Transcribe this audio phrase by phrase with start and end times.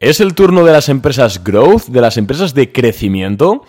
[0.00, 3.62] Es el turno de las empresas growth, de las empresas de crecimiento.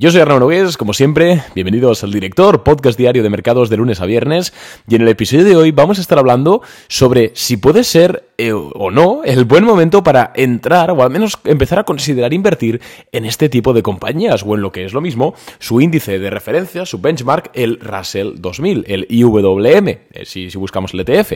[0.00, 4.00] Yo soy Arnaud Nogués, como siempre, bienvenidos al Director, podcast diario de mercados de lunes
[4.00, 4.54] a viernes,
[4.86, 8.52] y en el episodio de hoy vamos a estar hablando sobre si puede ser eh,
[8.52, 12.80] o no el buen momento para entrar o al menos empezar a considerar invertir
[13.10, 16.30] en este tipo de compañías o en lo que es lo mismo, su índice de
[16.30, 21.32] referencia, su benchmark, el Russell 2000, el IWM, eh, si, buscamos el ETF.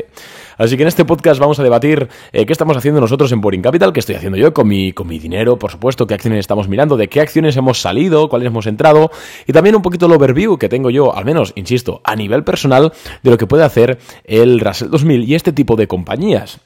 [0.62, 3.62] Así que en este podcast vamos a debatir eh, qué estamos haciendo nosotros en Boring
[3.62, 6.68] Capital, qué estoy haciendo yo con mi, con mi dinero, por supuesto, qué acciones estamos
[6.68, 9.10] mirando, de qué acciones hemos salido, cuáles hemos entrado
[9.44, 12.92] y también un poquito el overview que tengo yo, al menos, insisto, a nivel personal
[13.24, 16.60] de lo que puede hacer el Russell 2000 y este tipo de compañías.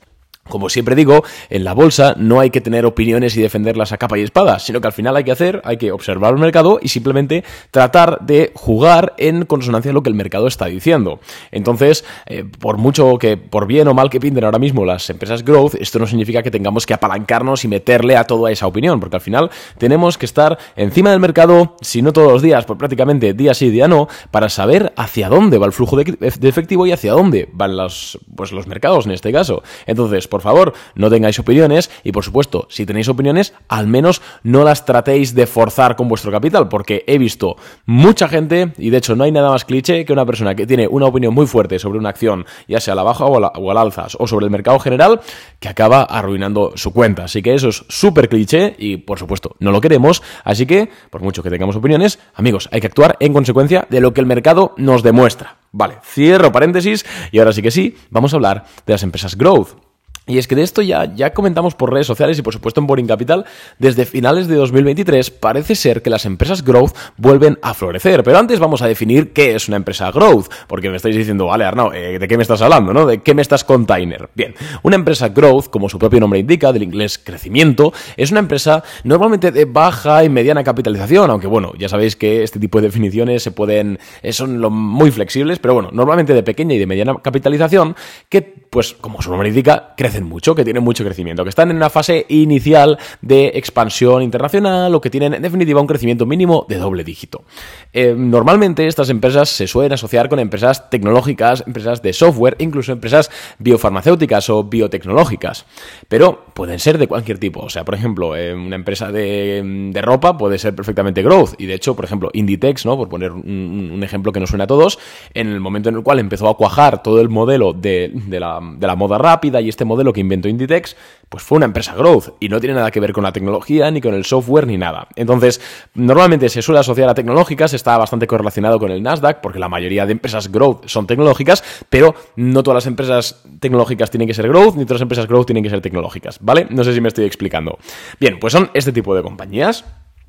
[0.48, 4.18] Como siempre digo, en la bolsa no hay que tener opiniones y defenderlas a capa
[4.18, 6.88] y espada, sino que al final hay que hacer, hay que observar el mercado y
[6.88, 11.20] simplemente tratar de jugar en consonancia a lo que el mercado está diciendo.
[11.50, 15.45] Entonces, eh, por mucho que, por bien o mal que pinten ahora mismo las empresas
[15.45, 19.16] growth, esto no significa que tengamos que apalancarnos y meterle a toda esa opinión, porque
[19.16, 23.34] al final tenemos que estar encima del mercado, si no todos los días, pues prácticamente
[23.34, 27.12] día sí, día no, para saber hacia dónde va el flujo de, efectivo y hacia
[27.12, 29.62] dónde van los, pues, los mercados en este caso.
[29.86, 34.65] Entonces, por favor, no tengáis opiniones y por supuesto, si tenéis opiniones, al menos no
[34.65, 37.56] las tratéis de forzar con vuestro capital, porque he visto
[37.87, 40.89] mucha gente, y de hecho no hay nada más cliché que una persona que tiene
[40.89, 43.70] una opinión muy fuerte sobre una acción, ya sea a la baja o, a o
[43.70, 45.23] al alza, o sobre el mercado general,
[45.59, 47.25] que acaba arruinando su cuenta.
[47.25, 51.23] Así que eso es súper cliché y por supuesto no lo queremos, así que, por
[51.23, 54.75] mucho que tengamos opiniones, amigos, hay que actuar en consecuencia de lo que el mercado
[54.77, 55.56] nos demuestra.
[55.73, 59.86] Vale, cierro paréntesis y ahora sí que sí, vamos a hablar de las empresas growth.
[60.28, 62.88] Y es que de esto ya, ya comentamos por redes sociales y por supuesto en
[62.88, 63.44] Boring Capital,
[63.78, 68.24] desde finales de 2023 parece ser que las empresas growth vuelven a florecer.
[68.24, 71.64] Pero antes vamos a definir qué es una empresa growth, porque me estáis diciendo, vale
[71.64, 72.92] Arnau, eh, ¿de qué me estás hablando?
[72.92, 73.06] ¿no?
[73.06, 74.28] ¿De qué me estás container?
[74.34, 78.82] Bien, una empresa growth, como su propio nombre indica, del inglés crecimiento, es una empresa
[79.04, 83.44] normalmente de baja y mediana capitalización, aunque bueno, ya sabéis que este tipo de definiciones
[83.44, 87.94] se pueden, eh, son muy flexibles, pero bueno, normalmente de pequeña y de mediana capitalización,
[88.28, 91.77] que pues como su nombre indica, crece mucho, que tienen mucho crecimiento, que están en
[91.77, 96.77] una fase inicial de expansión internacional o que tienen en definitiva un crecimiento mínimo de
[96.77, 97.44] doble dígito.
[97.93, 103.31] Eh, normalmente estas empresas se suelen asociar con empresas tecnológicas, empresas de software, incluso empresas
[103.59, 105.66] biofarmacéuticas o biotecnológicas,
[106.09, 107.60] pero pueden ser de cualquier tipo.
[107.60, 111.75] O sea, por ejemplo, eh, una empresa de, ropa puede ser perfectamente growth y de
[111.75, 112.97] hecho, por ejemplo, Inditex, ¿no?
[112.97, 114.98] por poner un, ejemplo que nos suena a todos,
[115.34, 118.87] en el momento en el cual empezó a cuajar todo el modelo de, la, de
[118.87, 120.97] la moda rápida y este modelo lo que inventó Inditex,
[121.28, 124.00] pues fue una empresa growth y no tiene nada que ver con la tecnología, ni
[124.00, 125.09] con el software, ni nada.
[125.17, 125.61] Entonces,
[125.94, 130.06] normalmente se suele asociar a tecnológicas, está bastante correlacionado con el Nasdaq, porque la mayoría
[130.06, 134.77] de empresas growth son tecnológicas, pero no todas las empresas tecnológicas tienen que ser growth,
[134.77, 136.66] ni todas las empresas growth tienen que ser tecnológicas, ¿vale?
[136.71, 137.78] No sé si me estoy explicando.
[138.19, 139.84] Bien, pues son este tipo de compañías.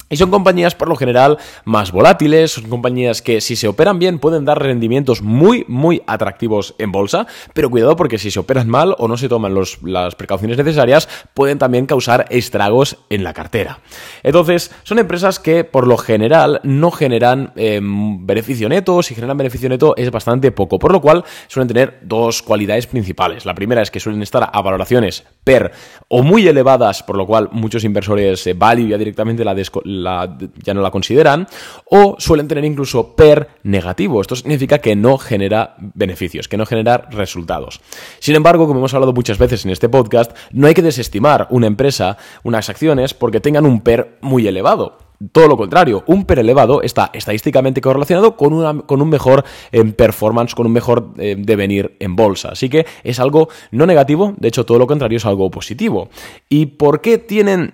[0.09, 4.19] Y son compañías por lo general más volátiles, son compañías que si se operan bien
[4.19, 8.95] pueden dar rendimientos muy, muy atractivos en bolsa, pero cuidado porque si se operan mal
[9.00, 9.53] o no se toman
[9.84, 13.79] las precauciones necesarias pueden también causar estragos en la cartera.
[14.23, 19.68] Entonces, son empresas que por lo general no generan em, beneficio neto, si generan beneficio
[19.68, 23.45] neto es bastante poco, por lo cual suelen tener dos cualidades principales.
[23.45, 25.72] La primera es que suelen estar a valoraciones per
[26.09, 30.81] o muy elevadas, por lo cual muchos inversores eh, value ya directamente la, ya no
[30.81, 31.47] la consideran,
[31.85, 34.19] o suelen tener incluso PER negativo.
[34.19, 37.80] Esto significa que no genera beneficios, que no genera resultados.
[38.19, 41.68] Sin embargo, como hemos hablado muchas veces en este podcast, no hay que desestimar una
[41.68, 45.06] empresa, unas acciones, porque tengan un PER muy elevado.
[45.32, 49.84] Todo lo contrario, un PER elevado está estadísticamente correlacionado con, una, con un mejor eh,
[49.84, 52.50] performance, con un mejor eh, devenir en bolsa.
[52.50, 56.10] Así que es algo no negativo, de hecho todo lo contrario es algo positivo.
[56.50, 57.74] ¿Y por qué tienen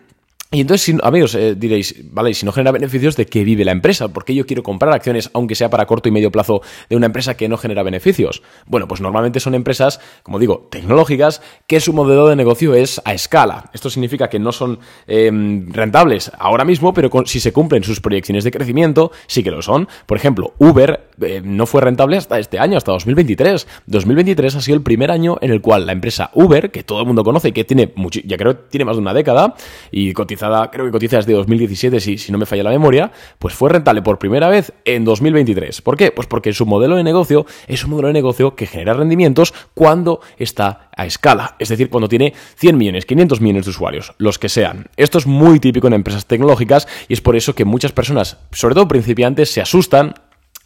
[0.53, 4.09] y entonces, amigos, eh, diréis, vale, si no genera beneficios, ¿de qué vive la empresa?
[4.09, 7.07] ¿Por qué yo quiero comprar acciones, aunque sea para corto y medio plazo, de una
[7.07, 8.43] empresa que no genera beneficios?
[8.67, 13.15] Bueno, pues normalmente son empresas, como digo, tecnológicas, que su modelo de negocio es a
[13.15, 13.71] escala.
[13.73, 14.77] Esto significa que no son
[15.07, 19.63] em, rentables ahora mismo, pero si se cumplen sus proyecciones de crecimiento, sí que lo
[19.63, 19.87] son.
[20.05, 23.67] Por ejemplo, Uber eh, no fue rentable hasta este año, hasta 2023.
[23.87, 27.07] 2023 ha sido el primer año en el cual la empresa Uber, que todo el
[27.07, 27.91] mundo conoce, que tiene,
[28.23, 29.55] ya creo, tiene más de una década,
[29.89, 33.53] y cotiza creo que cotiza desde 2017, si, si no me falla la memoria, pues
[33.53, 35.81] fue rentable por primera vez en 2023.
[35.81, 36.11] ¿Por qué?
[36.11, 40.21] Pues porque su modelo de negocio es un modelo de negocio que genera rendimientos cuando
[40.37, 44.49] está a escala, es decir, cuando tiene 100 millones, 500 millones de usuarios, los que
[44.49, 44.87] sean.
[44.97, 48.75] Esto es muy típico en empresas tecnológicas y es por eso que muchas personas, sobre
[48.75, 50.13] todo principiantes, se asustan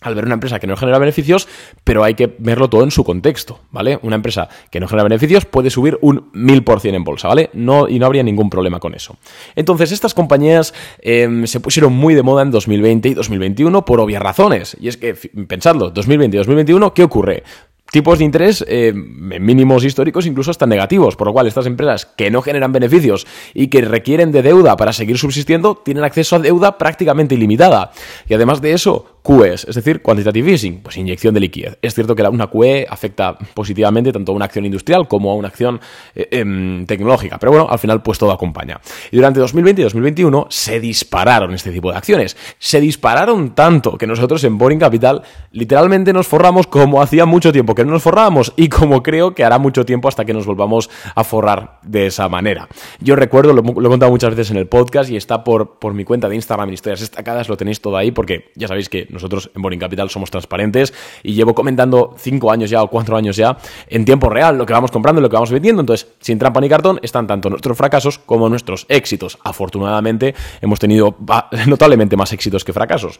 [0.07, 1.48] al ver una empresa que no genera beneficios,
[1.83, 4.00] pero hay que verlo todo en su contexto, ¿vale?
[4.01, 7.50] Una empresa que no genera beneficios puede subir un 1000% en bolsa, ¿vale?
[7.54, 9.18] No, y no habría ningún problema con eso.
[9.56, 14.21] Entonces, estas compañías em, se pusieron muy de moda en 2020 y 2021 por obvias
[14.21, 14.77] razones.
[14.80, 15.13] Y es que,
[15.48, 17.44] pensadlo, 2020 y 2021, ¿qué ocurre?
[17.92, 22.30] tipos de interés eh, mínimos históricos, incluso hasta negativos, por lo cual estas empresas que
[22.30, 26.77] no generan beneficios y que requieren de deuda para seguir subsistiendo tienen acceso a deuda
[26.77, 27.92] prácticamente ilimitada.
[28.27, 31.77] Y además de eso, QEs, es decir, quantitative easing, pues inyección de liquidez.
[31.81, 35.50] Es cierto que una QE afecta positivamente tanto a una acción industrial como a una
[35.50, 35.81] acción
[36.15, 38.79] eh, em, tecnológica, pero bueno, al final pues todo acompaña.
[39.12, 42.38] Y durante 2020 y 2021 se dispararon este tipo de acciones.
[42.57, 47.75] Se dispararon tanto que nosotros en Boring Capital literalmente nos forramos como hacía mucho tiempo
[47.75, 50.89] que no nos forrábamos y como creo que hará mucho tiempo hasta que nos volvamos
[51.15, 52.69] a forrar de esa manera.
[53.01, 56.06] Yo recuerdo, lo, he contado muchas veces en el podcast y está por, por mi
[56.06, 59.51] cuenta de Instagram en historias destacadas, lo tenéis todo ahí porque ya sabéis que nosotros
[59.53, 60.93] en Boring Capital somos transparentes
[61.23, 64.73] y llevo comentando cinco años ya o cuatro años ya en tiempo real lo que
[64.73, 65.81] vamos comprando y lo que vamos vendiendo.
[65.81, 69.37] Entonces, sin trampa ni cartón, están tanto nuestros fracasos como nuestros éxitos.
[69.43, 71.15] Afortunadamente, hemos tenido
[71.67, 73.19] notablemente más éxitos que fracasos.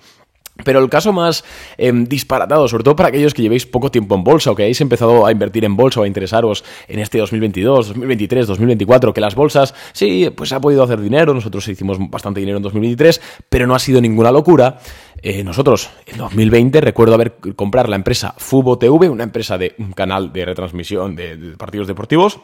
[0.63, 1.44] Pero el caso más
[1.77, 4.81] em, disparatado, sobre todo para aquellos que llevéis poco tiempo en bolsa o que hayáis
[4.81, 9.36] empezado a invertir en bolsa o a interesaros en este 2022, 2023, 2024, que las
[9.36, 13.75] bolsas, sí, pues ha podido hacer dinero, nosotros hicimos bastante dinero en 2023, pero no
[13.75, 14.80] ha sido ninguna locura.
[15.21, 19.92] Eh, nosotros, en 2020, recuerdo haber comprar la empresa Fubo TV, una empresa de un
[19.94, 22.39] canal de retransmisión de partidos deportivos,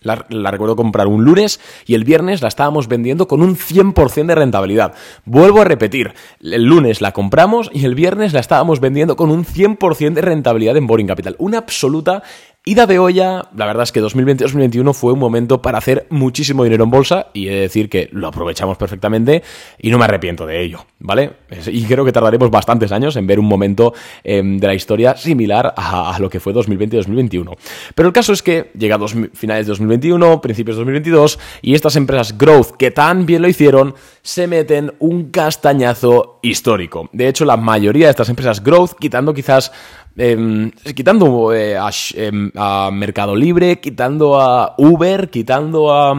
[0.00, 4.34] la, recuerdo comprar un lunes y el viernes la estábamos vendiendo con un 100% de
[4.34, 4.94] rentabilidad.
[5.24, 9.44] Vuelvo a repetir, el lunes la compramos y el viernes la estábamos vendiendo con un
[9.44, 11.36] 100% de rentabilidad en Boring Capital.
[11.38, 12.22] Una absoluta
[12.66, 16.84] Ida de olla, la verdad es que 2020-2021 fue un momento para hacer muchísimo dinero
[16.84, 19.42] en bolsa y he de decir que lo aprovechamos perfectamente
[19.78, 21.32] y no me arrepiento de ello, ¿vale?
[21.66, 25.74] Y creo que tardaremos bastantes años en ver un momento em, de la historia similar
[25.76, 27.54] a, lo que fue 2020-2021.
[27.94, 31.96] Pero el caso es que llega a finales de 2021, principios de 2022 y estas
[31.96, 37.10] empresas growth que tan bien lo hicieron se meten un castañazo histórico.
[37.12, 39.70] De hecho, la mayoría de estas empresas growth, quitando quizás
[40.16, 41.76] Em, quitando eh,
[42.14, 46.14] em, a, Mercado Libre, quitando a Uber, quitando a...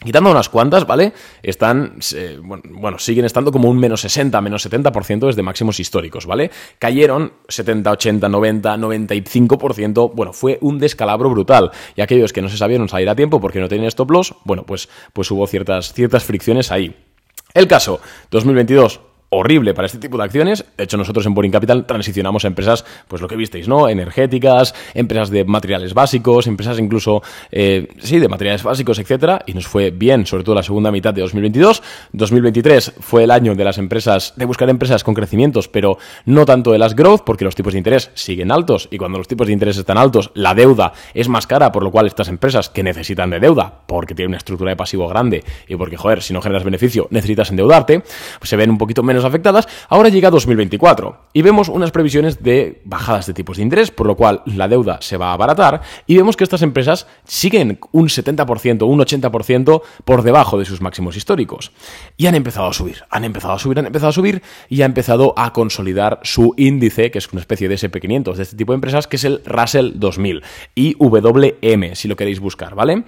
[0.00, 1.12] Quitando unas cuantas, ¿vale?
[1.42, 1.96] Están,
[2.70, 6.52] bueno, siguen estando como un menos 60, menos 70% desde máximos históricos, ¿vale?
[6.78, 11.72] Cayeron 70, 80, 90, 95%, bueno, fue un descalabro brutal.
[11.96, 14.62] Y aquellos que no se sabieron salir a tiempo porque no tenían stop loss, bueno,
[14.62, 16.94] pues, pues hubo ciertas, ciertas fricciones ahí.
[17.52, 20.64] El caso, 2022, horrible para este tipo de acciones.
[20.76, 23.88] De hecho, nosotros en Boring Capital transicionamos a empresas, pues lo que visteis, ¿no?
[23.88, 29.66] Energéticas, empresas de materiales básicos, empresas incluso, eh, sí, de materiales básicos, etcétera, y nos
[29.66, 31.82] fue bien, sobre todo la segunda mitad de 2022.
[32.12, 36.72] 2023 fue el año de las empresas, de buscar empresas con crecimientos, pero no tanto
[36.72, 39.52] de las growth, porque los tipos de interés siguen altos, y cuando los tipos de
[39.52, 43.30] interés están altos, la deuda es más cara, por lo cual estas empresas que necesitan
[43.30, 46.64] de deuda, porque tienen una estructura de pasivo grande, y porque, joder, si no generas
[46.64, 48.02] beneficio, necesitas endeudarte,
[48.38, 52.82] pues se ven un poquito menos afectadas, ahora llega 2024 y vemos unas previsiones de
[52.84, 56.16] bajadas de tipos de interés, por lo cual la deuda se va a abaratar y
[56.16, 61.72] vemos que estas empresas siguen un 70%, un 80% por debajo de sus máximos históricos.
[62.16, 64.86] Y han empezado a subir, han empezado a subir, han empezado a subir y ha
[64.86, 68.76] empezado a consolidar su índice, que es una especie de SP500 de este tipo de
[68.76, 70.42] empresas, que es el Russell 2000
[70.74, 73.04] y WM, si lo queréis buscar, ¿vale?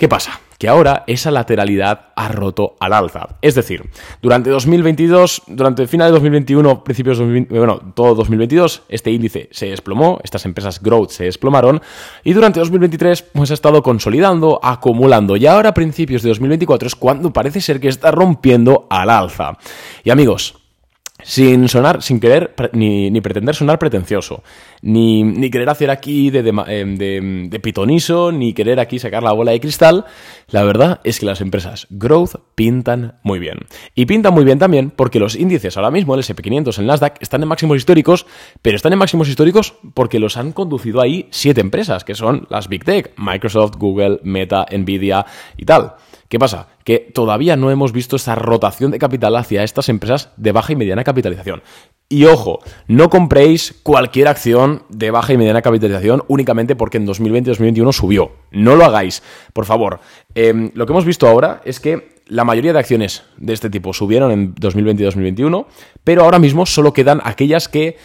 [0.00, 0.40] ¿Qué pasa?
[0.58, 3.36] Que ahora esa lateralidad ha roto al alza.
[3.42, 3.84] Es decir,
[4.22, 9.50] durante 2022, durante el final de 2021, principios de 2020, bueno, todo 2022, este índice
[9.52, 11.82] se desplomó, estas empresas growth se desplomaron
[12.24, 16.94] y durante 2023 pues ha estado consolidando, acumulando y ahora a principios de 2024 es
[16.94, 19.58] cuando parece ser que está rompiendo al alza.
[20.02, 20.54] Y amigos,
[21.22, 24.42] sin sonar, sin querer ni, ni pretender sonar pretencioso,
[24.82, 29.32] ni, ni querer hacer aquí de, em, de, de, pitoniso, ni querer aquí sacar la
[29.32, 30.04] bola de cristal,
[30.48, 33.58] la verdad es que las empresas growth pintan muy bien.
[33.94, 37.42] Y pintan muy bien también porque los índices ahora mismo, el SP500, el Nasdaq, están
[37.42, 38.26] en máximos históricos,
[38.62, 42.68] pero están en máximos históricos porque los han conducido ahí siete empresas, que son las
[42.68, 45.94] Big Tech, Microsoft, Google, Meta, Nvidia y tal.
[46.28, 46.68] ¿Qué pasa?
[46.84, 50.76] Que todavía no hemos visto esa rotación de capital hacia estas empresas de baja y
[50.76, 51.62] mediana capitalización.
[52.12, 57.92] Y ojo, no compréis cualquier acción de baja y mediana capitalización únicamente porque en 2020-2021
[57.92, 58.32] subió.
[58.50, 60.00] No lo hagáis, por favor.
[60.34, 63.92] Em, lo que hemos visto ahora es que la mayoría de acciones de este tipo
[63.92, 65.68] subieron en 2020 2021,
[66.02, 67.96] pero ahora mismo solo quedan aquellas que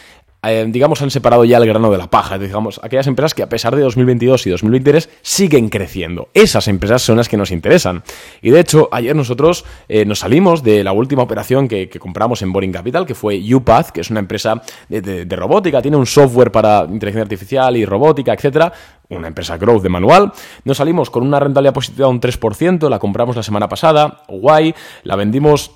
[0.51, 2.37] eh, digamos, han separado ya el grano de la paja.
[2.37, 6.29] Digamos, aquellas empresas que a pesar de 2022 y 2023 siguen creciendo.
[6.33, 8.03] Esas empresas son las que nos interesan.
[8.41, 12.51] Y de hecho, ayer nosotros eh, nos salimos de la última operación que, compramos en
[12.51, 16.85] Boring Capital, que fue UPath, que es una empresa de, robótica, tiene un software para
[16.89, 18.71] inteligencia artificial y robótica, etcétera
[19.07, 20.31] una empresa growth de manual.
[20.63, 24.73] Nos salimos con una rentabilidad positiva de un 3%, la compramos la semana pasada, guay,
[25.03, 25.71] la vendimos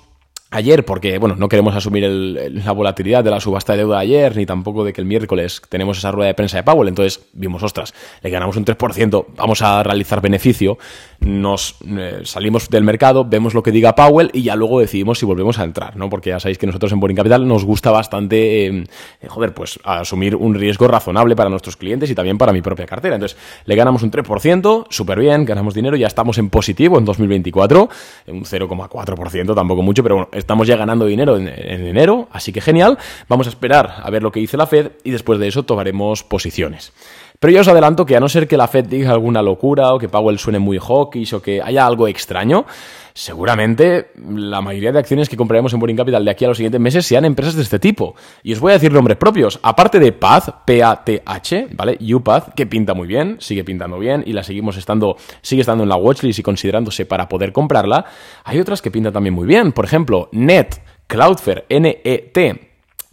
[0.50, 4.36] ayer, porque bueno, no queremos asumir la volatilidad de la subasta de deuda de ayer,
[4.36, 7.62] ni tampoco de que el miércoles tenemos esa rueda de prensa de Powell, entonces vimos,
[7.62, 10.78] ostras, le ganamos un 3%, vamos a realizar beneficio,
[11.20, 15.26] nos eh, salimos del mercado, vemos lo que diga Powell y ya luego decidimos si
[15.26, 16.08] volvemos a entrar, ¿no?
[16.08, 18.84] Porque ya sabéis que nosotros en Boring Capital nos gusta bastante, eh,
[19.28, 23.14] joder, pues asumir un riesgo razonable para nuestros clientes y también para mi propia cartera.
[23.14, 27.88] Entonces, le ganamos un 3%, súper bien, ganamos dinero, ya estamos en positivo en 2024,
[28.28, 32.98] un 0,4%, tampoco mucho, pero bueno, estamos ya ganando dinero en, enero, así que genial.
[33.28, 36.22] Vamos a esperar a ver lo que dice la Fed y después de eso tomaremos
[36.24, 36.92] posiciones.
[37.38, 39.98] Pero yo os adelanto que a no ser que la Fed diga alguna locura o
[39.98, 42.66] que Powell suene muy hawkish o que haya algo extraño,
[43.14, 46.80] seguramente la mayoría de acciones que compraremos en Boring Capital de aquí a los siguientes
[46.80, 48.14] meses sean empresas de este tipo.
[48.42, 49.58] Y os voy a decir nombres propios.
[49.62, 51.98] Aparte de Path, P-A-T-H, ¿vale?
[52.00, 55.88] UPath, que pinta muy bien, sigue pintando bien y la seguimos estando, sigue estando en
[55.88, 58.04] la watchlist y considerándose para poder comprarla.
[58.44, 59.72] Hay otras que pintan también muy bien.
[59.72, 62.69] Por ejemplo, Net, Cloudflare, N-E-T.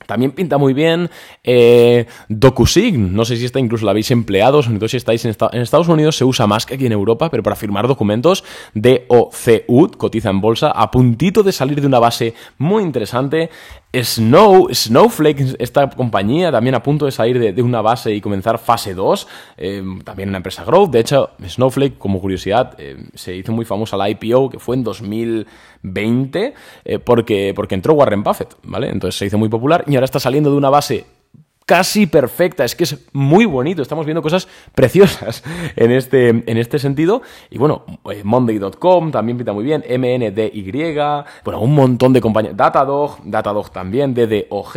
[0.08, 1.12] También pinta muy bien
[1.44, 3.14] eh, DocuSign.
[3.14, 6.24] No sé si esta incluso la habéis empleado, sobre si estáis en, Estados Unidos, se
[6.24, 10.90] usa más que aquí en Europa, pero para firmar documentos, DOCUD, cotiza en bolsa, a
[10.90, 13.50] puntito de salir de una base muy interesante.
[13.94, 18.94] Snow, Snowflake, esta compañía también a punto de salir de, una base y comenzar fase
[18.94, 19.28] 2,
[19.58, 20.92] eh, también una empresa growth.
[20.92, 24.84] De hecho, Snowflake, como curiosidad, eh, se hizo muy famosa la IPO, que fue en
[24.84, 26.54] 2020,
[26.86, 28.90] eh, porque, porque entró Warren Buffett, ¿vale?
[28.90, 31.06] Entonces se hizo muy popular y ahora está saliendo de una base
[31.68, 32.64] casi perfecta.
[32.64, 33.84] Es que es muy bonito.
[33.84, 35.44] Estamos viendo cosas preciosas
[35.76, 37.22] en este, en este sentido.
[37.52, 39.84] Y bueno, eh, Monday.com también pinta muy bien.
[39.88, 40.96] MNDY.
[41.44, 42.56] Bueno, un montón de compañías.
[42.56, 43.20] Datadog.
[43.26, 44.16] Datadog también.
[44.16, 44.76] DDOG.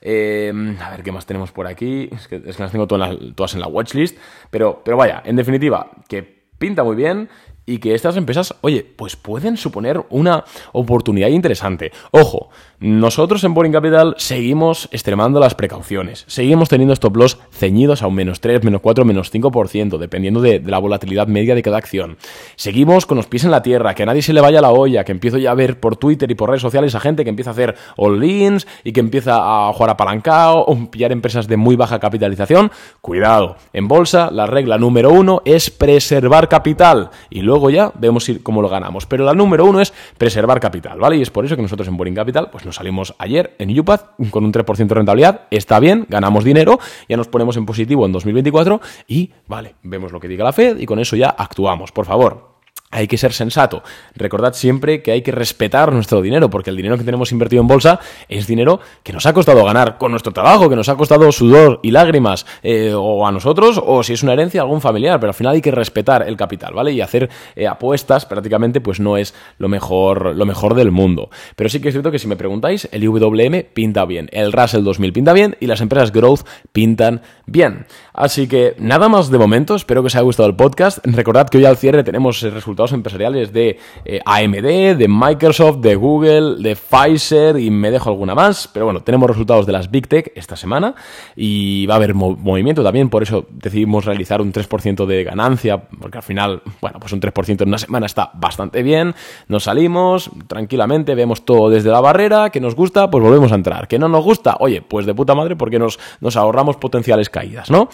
[0.00, 2.08] Eh, a ver qué más tenemos por aquí.
[2.10, 4.16] Es que, las tengo todas, todas en la watchlist.
[4.50, 6.22] Pero, pero vaya, en definitiva, que
[6.58, 7.28] pinta muy bien
[7.66, 11.92] y que estas empresas, oye, pues pueden suponer una oportunidad interesante.
[12.10, 18.06] Ojo, nosotros en Boring Capital seguimos extremando las precauciones, seguimos teniendo stop loss ceñidos a
[18.06, 22.18] un menos 3, menos 4, menos 5%, dependiendo de, la volatilidad media de cada acción.
[22.56, 25.04] Seguimos con los pies en la tierra, que a nadie se le vaya la olla,
[25.04, 27.50] que empiezo ya a ver por Twitter y por redes sociales a gente que empieza
[27.50, 31.98] a hacer all-ins y que empieza a jugar apalancado o pillar empresas de muy baja
[31.98, 32.70] capitalización.
[33.00, 38.28] Cuidado, en bolsa la regla número uno es preservar capital y luego luego ya vemos
[38.42, 39.06] cómo lo ganamos.
[39.06, 41.16] Pero la número uno es preservar capital, ¿vale?
[41.16, 44.16] Y es por eso que nosotros en Boring Capital pues nos salimos ayer en UPath
[44.30, 45.42] con un 3% de rentabilidad.
[45.50, 50.20] Está bien, ganamos dinero, ya nos ponemos en positivo en 2024 y, vale, vemos lo
[50.20, 51.92] que diga la Fed y con eso ya actuamos.
[51.92, 52.53] Por favor,
[52.94, 53.82] hay que ser sensato.
[54.14, 57.66] Recordad siempre que hay que respetar nuestro dinero, porque el dinero que tenemos invertido en
[57.66, 57.98] bolsa
[58.28, 61.80] es dinero que nos ha costado ganar con nuestro trabajo, que nos ha costado sudor
[61.82, 65.34] y lágrimas, eh, o a nosotros, o si es una herencia, algún familiar, pero al
[65.34, 66.92] final hay que respetar el capital, ¿vale?
[66.92, 71.30] Y hacer eh, apuestas prácticamente pues no es lo mejor, lo mejor del mundo.
[71.56, 74.84] Pero sí que es cierto que si me preguntáis, el IWM pinta bien, el Russell
[74.84, 77.86] 2000 pinta bien y las empresas Growth pintan bien.
[78.12, 80.98] Así que nada más de momento, espero que os haya gustado el podcast.
[81.02, 86.56] Recordad que hoy al cierre tenemos resultados empresariales de eh, AMD, de Microsoft, de Google,
[86.62, 88.68] de Pfizer y me dejo alguna más.
[88.72, 90.94] Pero bueno, tenemos resultados de las Big Tech esta semana
[91.36, 93.10] y va a haber movimiento también.
[93.10, 97.62] Por eso decidimos realizar un 3% de ganancia, porque al final, bueno, pues un 3%
[97.62, 99.14] en una semana está bastante bien.
[99.48, 103.88] Nos salimos tranquilamente, vemos todo desde la barrera, que nos gusta, pues volvemos a entrar.
[103.88, 107.70] Que no nos gusta, oye, pues de puta madre porque nos, nos ahorramos potenciales caídas,
[107.70, 107.88] ¿no?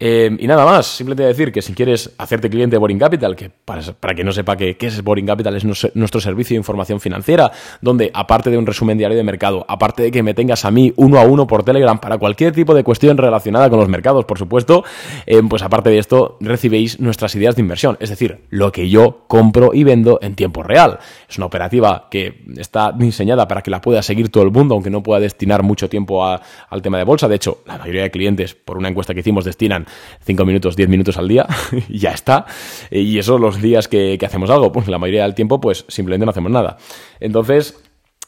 [0.00, 3.50] Eh, y nada más, simplemente decir que si quieres hacerte cliente de Boring Capital, que
[3.50, 7.52] para, para que no sepa qué, es Boring Capital, es nuestro servicio de información financiera,
[7.80, 10.92] donde aparte de un resumen diario de mercado, aparte de que me tengas a mí
[10.96, 14.38] uno a uno por Telegram para cualquier tipo de cuestión relacionada con los mercados, por
[14.38, 14.84] supuesto,
[15.26, 19.24] eh, pues aparte de esto recibéis nuestras ideas de inversión, es decir, lo que yo
[19.28, 20.98] compro y vendo en tiempo real.
[21.28, 24.90] Es una operativa que está diseñada para que la pueda seguir todo el mundo, aunque
[24.90, 27.28] no pueda destinar mucho tiempo al tema de bolsa.
[27.28, 29.83] De hecho, la mayoría de clientes, por una encuesta que hicimos, destinan
[30.24, 31.46] 5 minutos, 10 minutos al día
[31.88, 32.46] y ya está.
[32.90, 36.30] Y eso los días que, hacemos algo, pues la mayoría del tiempo pues simplemente no
[36.30, 36.78] hacemos nada.
[37.20, 37.78] Entonces,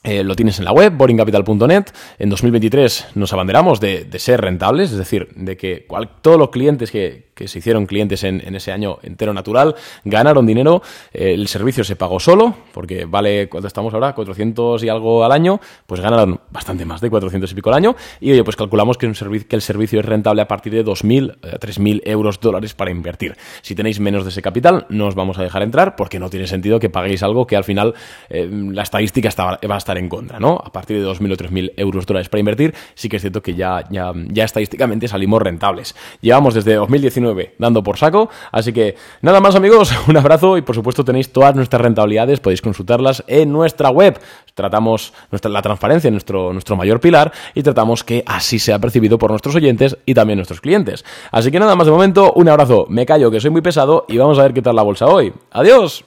[0.05, 1.85] eh, lo tienes en la web, boringcapital.net.
[2.19, 5.87] En 2023 nos abanderamos de, ser rentables, es decir, de que
[6.23, 10.83] todos los clientes que, que se hicieron clientes en, ese año entero natural, ganaron dinero,
[11.13, 14.15] eh, el servicio se pagó solo, porque vale, ¿cuánto estamos ahora?
[14.15, 17.95] 400 y algo al año, pues ganaron bastante más de 400 y pico al año,
[18.21, 22.03] y oye, pues calculamos que, el servicio es rentable a partir de 2.000, 3.000 eh,
[22.11, 23.37] euros dólares para invertir.
[23.61, 26.47] Si tenéis menos de ese capital, no os vamos a dejar entrar, porque no tiene
[26.47, 27.95] sentido que paguéis algo que al final
[28.31, 30.59] eh, la estadística va a estar en contra, ¿no?
[30.65, 33.55] A partir de 2.000 o 3.000 euros dólares para invertir, sí que es cierto que
[33.55, 35.95] ya, ya, ya estadísticamente salimos rentables.
[36.23, 36.79] Llevamos desde
[37.27, 41.33] 2019 dando por saco, así que nada más amigos, un abrazo y por supuesto tenéis
[41.33, 44.19] todas nuestras rentabilidades, podéis consultarlas en nuestra web.
[44.55, 49.31] Tratamos nuestra, la transparencia, nuestro, nuestro mayor pilar, y tratamos que así sea percibido por
[49.31, 51.05] nuestros oyentes y también nuestros clientes.
[51.31, 54.17] Así que nada más de momento, un abrazo, me callo que soy muy pesado y
[54.17, 55.33] vamos a ver qué tal la bolsa hoy.
[55.51, 56.07] Adiós.